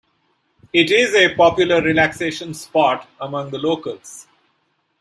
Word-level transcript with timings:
It 0.73 0.89
is 0.89 1.13
a 1.13 1.35
popular 1.35 1.79
relaxation 1.79 2.55
spot 2.55 3.07
among 3.19 3.51
the 3.51 3.59
locals. 3.59 4.27